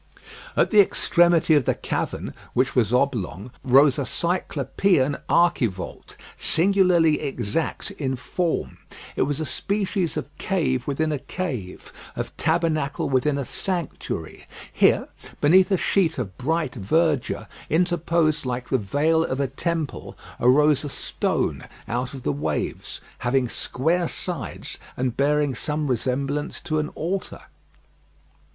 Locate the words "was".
2.75-2.91, 9.21-9.39